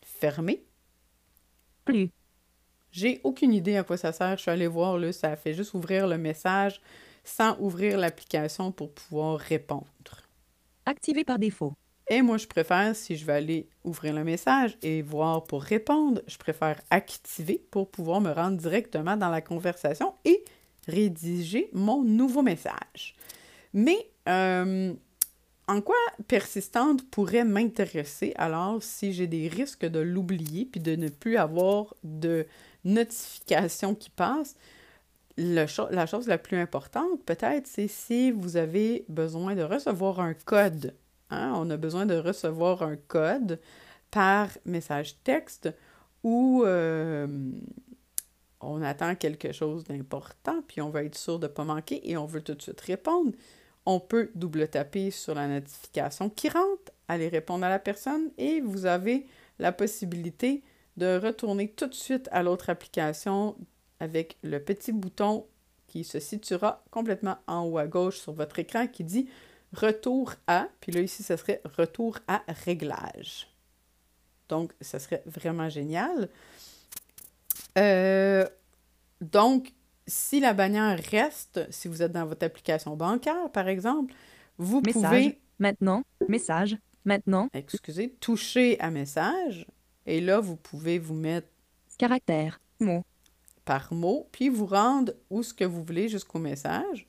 fermé 0.00 0.62
Plus. 1.84 2.08
J'ai 2.92 3.20
aucune 3.24 3.52
idée 3.52 3.78
à 3.78 3.82
quoi 3.82 3.96
ça 3.96 4.12
sert. 4.12 4.36
Je 4.36 4.42
suis 4.42 4.50
allée 4.52 4.68
voir, 4.68 4.96
là, 4.96 5.12
ça 5.12 5.34
fait 5.34 5.54
juste 5.54 5.74
ouvrir 5.74 6.06
le 6.06 6.18
message 6.18 6.80
sans 7.24 7.58
ouvrir 7.58 7.98
l'application 7.98 8.70
pour 8.70 8.94
pouvoir 8.94 9.40
répondre. 9.40 10.22
Activé 10.86 11.24
par 11.24 11.40
défaut. 11.40 11.74
Et 12.08 12.22
moi, 12.22 12.36
je 12.36 12.46
préfère, 12.46 12.94
si 12.94 13.16
je 13.16 13.26
vais 13.26 13.32
aller 13.32 13.68
ouvrir 13.84 14.14
le 14.14 14.22
message 14.22 14.78
et 14.82 15.02
voir 15.02 15.42
pour 15.44 15.62
répondre, 15.62 16.22
je 16.28 16.38
préfère 16.38 16.80
activer 16.90 17.60
pour 17.70 17.90
pouvoir 17.90 18.20
me 18.20 18.30
rendre 18.30 18.56
directement 18.58 19.16
dans 19.16 19.28
la 19.28 19.40
conversation 19.40 20.14
et 20.24 20.44
rédiger 20.86 21.68
mon 21.72 22.02
nouveau 22.04 22.42
message. 22.42 23.16
Mais 23.74 23.98
euh, 24.28 24.94
en 25.68 25.80
quoi 25.82 25.96
persistante 26.28 27.08
pourrait 27.10 27.44
m'intéresser 27.44 28.34
alors 28.36 28.82
si 28.82 29.12
j'ai 29.12 29.26
des 29.26 29.48
risques 29.48 29.86
de 29.86 30.00
l'oublier 30.00 30.66
puis 30.66 30.80
de 30.80 30.96
ne 30.96 31.08
plus 31.08 31.36
avoir 31.38 31.94
de 32.04 32.46
notification 32.84 33.94
qui 33.94 34.10
passe? 34.10 34.56
Le 35.38 35.66
cho- 35.66 35.88
la 35.90 36.06
chose 36.06 36.28
la 36.28 36.38
plus 36.38 36.58
importante, 36.58 37.22
peut-être, 37.26 37.66
c'est 37.66 37.88
si 37.88 38.30
vous 38.32 38.56
avez 38.56 39.04
besoin 39.08 39.54
de 39.54 39.62
recevoir 39.62 40.20
un 40.20 40.34
code. 40.34 40.94
Hein? 41.30 41.52
On 41.56 41.70
a 41.70 41.76
besoin 41.76 42.06
de 42.06 42.16
recevoir 42.16 42.82
un 42.82 42.96
code 42.96 43.60
par 44.10 44.48
message 44.64 45.16
texte 45.24 45.68
ou 46.22 46.62
euh, 46.64 47.26
on 48.60 48.82
attend 48.82 49.14
quelque 49.14 49.52
chose 49.52 49.84
d'important, 49.84 50.62
puis 50.66 50.80
on 50.80 50.90
veut 50.90 51.04
être 51.04 51.16
sûr 51.16 51.38
de 51.38 51.46
ne 51.46 51.52
pas 51.52 51.64
manquer 51.64 52.08
et 52.08 52.16
on 52.16 52.26
veut 52.26 52.42
tout 52.42 52.54
de 52.54 52.62
suite 52.62 52.80
répondre. 52.80 53.32
On 53.84 54.00
peut 54.00 54.30
double-taper 54.34 55.10
sur 55.10 55.34
la 55.34 55.46
notification 55.46 56.28
qui 56.28 56.48
rentre, 56.48 56.92
aller 57.08 57.28
répondre 57.28 57.64
à 57.64 57.68
la 57.68 57.78
personne 57.78 58.30
et 58.38 58.60
vous 58.60 58.86
avez 58.86 59.26
la 59.58 59.72
possibilité 59.72 60.64
de 60.96 61.18
retourner 61.18 61.68
tout 61.68 61.86
de 61.86 61.94
suite 61.94 62.28
à 62.32 62.42
l'autre 62.42 62.70
application 62.70 63.56
avec 64.00 64.38
le 64.42 64.58
petit 64.58 64.92
bouton 64.92 65.46
qui 65.86 66.04
se 66.04 66.18
situera 66.18 66.84
complètement 66.90 67.36
en 67.46 67.64
haut 67.64 67.78
à 67.78 67.86
gauche 67.86 68.18
sur 68.18 68.32
votre 68.32 68.58
écran 68.58 68.86
qui 68.86 69.04
dit 69.04 69.28
Retour 69.72 70.34
à, 70.46 70.68
puis 70.80 70.92
là 70.92 71.00
ici, 71.00 71.22
ce 71.22 71.36
serait 71.36 71.60
Retour 71.76 72.18
à 72.28 72.42
réglage. 72.64 73.48
Donc, 74.48 74.72
ça 74.80 74.98
serait 74.98 75.22
vraiment 75.26 75.68
génial. 75.68 76.28
Euh, 77.78 78.46
donc, 79.20 79.72
si 80.06 80.40
la 80.40 80.54
bannière 80.54 80.98
reste, 81.10 81.66
si 81.70 81.88
vous 81.88 82.02
êtes 82.02 82.12
dans 82.12 82.26
votre 82.26 82.46
application 82.46 82.96
bancaire, 82.96 83.50
par 83.52 83.68
exemple, 83.68 84.14
vous 84.56 84.80
Message. 84.80 85.02
pouvez, 85.02 85.40
Maintenant. 85.58 86.02
Message. 86.28 86.76
Maintenant. 87.04 87.48
excusez, 87.54 88.10
toucher 88.20 88.78
à 88.80 88.90
message, 88.90 89.66
et 90.06 90.20
là, 90.20 90.40
vous 90.40 90.56
pouvez 90.56 90.98
vous 90.98 91.14
mettre 91.14 91.48
Caractère. 91.98 92.60
Mot. 92.80 93.04
par 93.64 93.92
mot, 93.92 94.28
puis 94.32 94.48
vous 94.48 94.66
rendre 94.66 95.12
où 95.30 95.42
ce 95.42 95.54
que 95.54 95.64
vous 95.64 95.82
voulez 95.82 96.08
jusqu'au 96.08 96.38
message. 96.38 97.06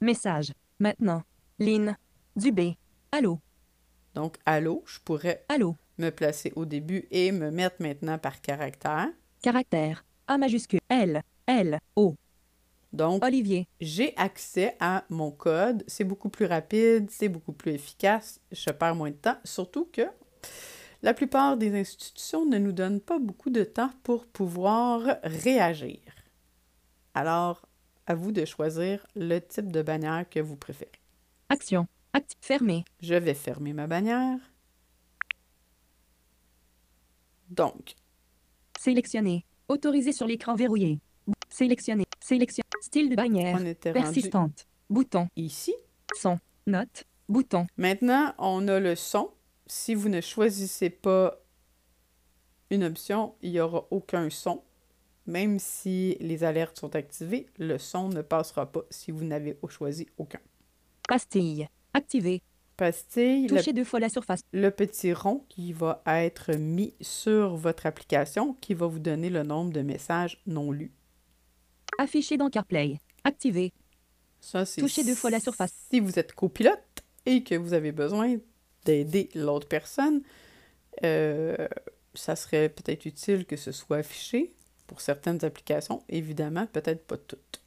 Message. 0.00 0.52
Maintenant. 0.78 1.22
Ligne. 1.58 1.96
Du 2.34 2.50
B. 2.50 2.74
Allô. 3.12 3.38
Donc, 4.14 4.36
allô, 4.44 4.82
je 4.86 4.98
pourrais 5.04 5.44
Allô. 5.48 5.76
me 5.98 6.10
placer 6.10 6.52
au 6.56 6.64
début 6.64 7.06
et 7.10 7.30
me 7.30 7.50
mettre 7.50 7.76
maintenant 7.80 8.18
par 8.18 8.40
caractère. 8.40 9.08
Caractère. 9.40 10.04
A 10.26 10.36
majuscule. 10.36 10.80
L. 10.88 11.22
L. 11.46 11.78
O. 11.94 12.14
Donc, 12.92 13.24
Olivier. 13.24 13.68
j'ai 13.80 14.16
accès 14.16 14.76
à 14.80 15.04
mon 15.10 15.30
code. 15.30 15.84
C'est 15.86 16.04
beaucoup 16.04 16.28
plus 16.28 16.46
rapide, 16.46 17.08
c'est 17.10 17.28
beaucoup 17.28 17.52
plus 17.52 17.72
efficace. 17.72 18.40
Je 18.50 18.70
perds 18.70 18.94
moins 18.94 19.10
de 19.10 19.16
temps. 19.16 19.38
Surtout 19.44 19.88
que 19.92 20.02
la 21.02 21.14
plupart 21.14 21.56
des 21.56 21.78
institutions 21.78 22.46
ne 22.46 22.58
nous 22.58 22.72
donnent 22.72 23.00
pas 23.00 23.18
beaucoup 23.18 23.50
de 23.50 23.62
temps 23.64 23.90
pour 24.02 24.26
pouvoir 24.26 25.18
réagir. 25.22 26.00
Alors, 27.14 27.68
à 28.06 28.14
vous 28.14 28.32
de 28.32 28.44
choisir 28.44 29.06
le 29.14 29.38
type 29.38 29.70
de 29.70 29.82
bannière 29.82 30.24
que 30.28 30.40
vous 30.40 30.56
préférez. 30.56 30.90
Action. 31.54 31.86
Fermé. 32.40 32.84
Je 33.00 33.14
vais 33.14 33.32
fermer 33.32 33.72
ma 33.72 33.86
bannière. 33.86 34.40
Donc, 37.48 37.94
Sélectionné. 38.76 39.44
Autorisé 39.68 40.10
sur 40.12 40.26
l'écran 40.26 40.56
verrouillé. 40.56 40.98
Sélectionné. 41.48 42.06
Sélection. 42.18 42.64
Style 42.80 43.08
de 43.08 43.14
bannière. 43.14 43.56
on 43.60 43.66
était 43.66 43.92
rendu 43.92 44.02
Persistante. 44.02 44.66
Bouton. 44.90 45.28
ici. 45.36 45.72
Son. 46.20 46.40
Note. 46.66 47.04
Bouton. 47.28 47.68
Maintenant, 47.76 48.34
on 48.38 48.66
a 48.66 48.80
le 48.80 48.96
son. 48.96 49.30
Si 49.68 49.94
vous 49.94 50.08
ne 50.08 50.20
choisissez 50.20 50.90
pas 50.90 51.40
une 52.70 52.82
option, 52.82 53.36
il 53.42 53.52
n'y 53.52 53.60
aura 53.60 53.86
aucun 53.92 54.28
son. 54.28 54.64
Même 55.26 55.60
si 55.60 56.16
les 56.18 56.42
alertes 56.42 56.80
sont 56.80 56.96
activées, 56.96 57.46
le 57.58 57.78
son 57.78 58.08
ne 58.08 58.22
passera 58.22 58.72
pas 58.72 58.82
si 58.90 59.12
vous 59.12 59.24
n'avez 59.24 59.56
choisi 59.68 60.08
aucun. 60.18 60.40
Pastille. 61.08 61.68
Activé. 61.92 62.42
Pastille, 62.76 63.46
le, 63.46 63.56
Touchez 63.56 63.72
deux 63.72 63.84
fois 63.84 64.00
la 64.00 64.08
surface. 64.08 64.40
le 64.52 64.70
petit 64.70 65.12
rond 65.12 65.44
qui 65.48 65.72
va 65.72 66.02
être 66.06 66.54
mis 66.54 66.94
sur 67.00 67.56
votre 67.56 67.86
application 67.86 68.54
qui 68.54 68.74
va 68.74 68.86
vous 68.86 68.98
donner 68.98 69.30
le 69.30 69.44
nombre 69.44 69.72
de 69.72 69.80
messages 69.82 70.40
non 70.46 70.72
lus. 70.72 70.92
Affiché 71.98 72.36
dans 72.36 72.50
CarPlay. 72.50 72.98
Activé. 73.22 73.72
Ça, 74.40 74.66
c'est 74.66 74.80
Touchez 74.80 75.04
deux 75.04 75.14
fois 75.14 75.30
la 75.30 75.40
surface. 75.40 75.72
Si 75.90 76.00
vous 76.00 76.18
êtes 76.18 76.32
copilote 76.32 77.04
et 77.26 77.44
que 77.44 77.54
vous 77.54 77.74
avez 77.74 77.92
besoin 77.92 78.36
d'aider 78.84 79.28
l'autre 79.34 79.68
personne, 79.68 80.22
euh, 81.04 81.68
ça 82.14 82.34
serait 82.34 82.68
peut-être 82.68 83.06
utile 83.06 83.46
que 83.46 83.56
ce 83.56 83.72
soit 83.72 83.98
affiché 83.98 84.52
pour 84.86 85.00
certaines 85.00 85.44
applications. 85.44 86.02
Évidemment, 86.08 86.66
peut-être 86.66 87.06
pas 87.06 87.16
toutes. 87.16 87.62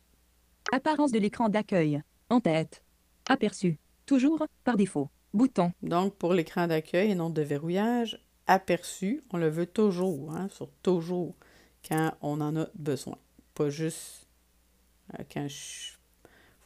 Apparence 0.71 1.11
de 1.11 1.19
l'écran 1.19 1.47
d'accueil. 1.49 2.01
En 2.29 2.41
tête. 2.41 2.83
Aperçu. 3.27 3.77
Toujours 4.05 4.45
par 4.63 4.77
défaut. 4.77 5.09
Bouton. 5.33 5.71
Donc, 5.83 6.15
pour 6.15 6.33
l'écran 6.33 6.67
d'accueil 6.67 7.11
et 7.11 7.15
non 7.15 7.29
de 7.29 7.41
verrouillage, 7.41 8.23
aperçu, 8.47 9.21
on 9.31 9.37
le 9.37 9.49
veut 9.49 9.65
toujours, 9.65 10.31
hein, 10.31 10.47
sur 10.49 10.69
toujours, 10.81 11.35
quand 11.87 12.13
on 12.21 12.39
en 12.41 12.55
a 12.55 12.67
besoin. 12.75 13.17
Pas 13.53 13.69
juste 13.69 14.27
euh, 15.13 15.23
quand 15.31 15.47
je... 15.47 15.93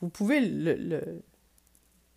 Vous 0.01 0.10
pouvez 0.10 0.39
le, 0.41 0.75
le- 0.75 1.22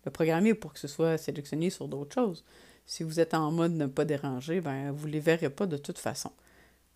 le 0.05 0.11
programmer 0.11 0.53
pour 0.53 0.73
que 0.73 0.79
ce 0.79 0.87
soit 0.87 1.17
sélectionné 1.17 1.71
sur 1.71 1.87
d'autres 1.87 2.13
choses. 2.13 2.45
Si 2.85 3.01
vous 3.03 3.19
êtes 3.19 3.33
en 3.33 3.51
mode 3.51 3.71
ne 3.71 3.87
pas 3.87 4.05
déranger, 4.05 4.61
ben, 4.61 4.91
vous 4.91 5.07
ne 5.07 5.13
les 5.13 5.19
verrez 5.19 5.49
pas 5.49 5.65
de 5.65 5.77
toute 5.77 5.97
façon. 5.97 6.31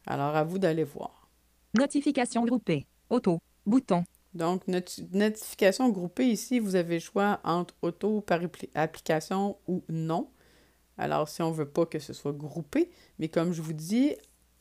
Alors, 0.05 0.35
à 0.35 0.43
vous 0.43 0.59
d'aller 0.59 0.83
voir. 0.83 1.27
Notification 1.75 2.45
groupée. 2.45 2.85
Auto. 3.09 3.39
Bouton. 3.65 4.03
Donc, 4.33 4.67
noti- 4.67 5.07
notification 5.11 5.89
groupée 5.89 6.27
ici, 6.27 6.59
vous 6.59 6.75
avez 6.75 6.95
le 6.95 6.99
choix 6.99 7.39
entre 7.43 7.73
auto 7.81 8.21
par 8.21 8.41
appli- 8.41 8.69
application 8.75 9.57
ou 9.67 9.83
non. 9.89 10.29
Alors, 10.97 11.27
si 11.27 11.41
on 11.41 11.49
ne 11.49 11.55
veut 11.55 11.69
pas 11.69 11.85
que 11.85 11.99
ce 11.99 12.13
soit 12.13 12.33
groupé, 12.33 12.91
mais 13.17 13.29
comme 13.29 13.53
je 13.53 13.61
vous 13.61 13.73
dis, 13.73 14.15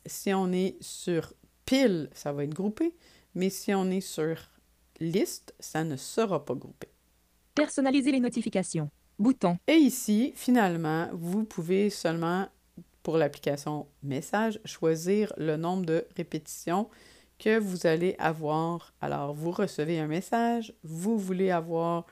si 0.06 0.32
on 0.32 0.52
est 0.52 0.76
sur 0.80 1.34
pile, 1.66 2.08
ça 2.14 2.32
va 2.32 2.44
être 2.44 2.54
groupé, 2.54 2.94
mais 3.34 3.50
si 3.50 3.75
on 3.75 3.90
est 3.90 4.00
sur 4.00 4.37
liste, 5.00 5.54
ça 5.60 5.84
ne 5.84 5.96
sera 5.96 6.44
pas 6.44 6.54
groupé. 6.54 6.88
Personnaliser 7.54 8.12
les 8.12 8.20
notifications. 8.20 8.88
Bouton. 9.18 9.58
Et 9.66 9.75
ici, 9.75 10.32
finalement, 10.37 11.08
vous 11.12 11.44
pouvez 11.44 11.90
seulement, 11.90 12.46
pour 13.02 13.18
l'application 13.18 13.87
Message, 14.02 14.60
choisir 14.64 15.32
le 15.37 15.56
nombre 15.56 15.84
de 15.84 16.06
répétitions 16.16 16.88
que 17.38 17.59
vous 17.59 17.87
allez 17.87 18.16
avoir. 18.18 18.92
Alors, 19.00 19.35
vous 19.35 19.50
recevez 19.50 19.99
un 19.99 20.07
message, 20.07 20.75
vous 20.83 21.18
voulez 21.18 21.50
avoir 21.50 22.07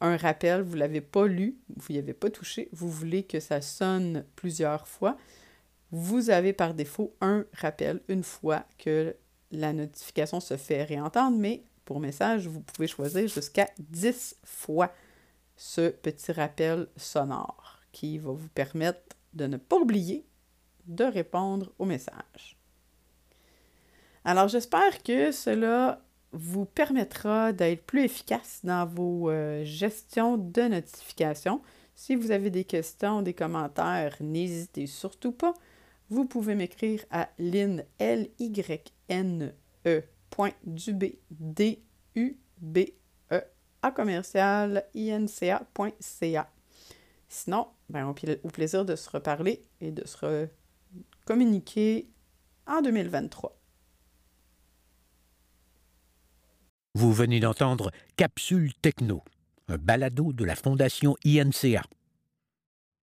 un 0.00 0.16
rappel, 0.16 0.62
vous 0.62 0.74
ne 0.74 0.80
l'avez 0.80 1.00
pas 1.00 1.26
lu, 1.26 1.58
vous 1.76 1.92
n'y 1.92 1.98
avez 1.98 2.14
pas 2.14 2.30
touché, 2.30 2.68
vous 2.72 2.90
voulez 2.90 3.22
que 3.22 3.40
ça 3.40 3.60
sonne 3.60 4.24
plusieurs 4.34 4.88
fois. 4.88 5.16
Vous 5.90 6.30
avez 6.30 6.52
par 6.52 6.74
défaut 6.74 7.14
un 7.20 7.44
rappel 7.52 8.00
une 8.08 8.24
fois 8.24 8.64
que 8.78 9.14
la 9.50 9.72
notification 9.72 10.40
se 10.40 10.56
fait 10.56 10.84
réentendre, 10.84 11.36
mais 11.38 11.64
pour 11.84 12.00
message, 12.00 12.46
vous 12.46 12.60
pouvez 12.60 12.88
choisir 12.88 13.28
jusqu'à 13.28 13.68
10 13.78 14.36
fois 14.44 14.92
ce 15.56 15.90
petit 15.90 16.32
rappel 16.32 16.88
sonore 16.96 17.80
qui 17.92 18.18
va 18.18 18.32
vous 18.32 18.48
permettre 18.48 19.16
de 19.34 19.46
ne 19.46 19.56
pas 19.58 19.76
oublier 19.76 20.26
de 20.86 21.04
répondre 21.04 21.72
au 21.78 21.84
message. 21.84 22.61
Alors 24.24 24.48
j'espère 24.48 25.02
que 25.02 25.32
cela 25.32 26.00
vous 26.32 26.64
permettra 26.64 27.52
d'être 27.52 27.84
plus 27.84 28.04
efficace 28.04 28.60
dans 28.64 28.86
vos 28.86 29.30
euh, 29.30 29.64
gestions 29.64 30.38
de 30.38 30.62
notifications. 30.62 31.60
Si 31.94 32.16
vous 32.16 32.30
avez 32.30 32.50
des 32.50 32.64
questions, 32.64 33.20
des 33.22 33.34
commentaires, 33.34 34.16
n'hésitez 34.20 34.86
surtout 34.86 35.32
pas. 35.32 35.54
Vous 36.08 36.24
pouvez 36.24 36.54
m'écrire 36.54 37.04
à 37.10 37.28
lyn, 37.38 37.82
l 37.98 38.28
y 38.38 38.52
n 39.08 39.52
e 39.86 40.02
point 40.30 40.52
dubé, 40.64 41.18
d 41.30 41.82
u 42.14 42.36
b 42.60 42.78
e 43.30 43.40
à 43.82 43.90
commercial 43.90 44.84
inca.ca. 44.94 46.50
Sinon, 47.28 47.66
ben, 47.88 48.12
pla- 48.14 48.34
au 48.42 48.48
plaisir 48.48 48.84
de 48.84 48.94
se 48.94 49.10
reparler 49.10 49.62
et 49.80 49.90
de 49.90 50.06
se 50.06 50.48
communiquer 51.26 52.08
en 52.66 52.80
2023. 52.82 53.58
Vous 56.94 57.14
venez 57.14 57.40
d'entendre 57.40 57.90
Capsule 58.18 58.74
Techno, 58.82 59.22
un 59.66 59.78
balado 59.78 60.34
de 60.34 60.44
la 60.44 60.54
Fondation 60.54 61.16
INCA. 61.24 61.84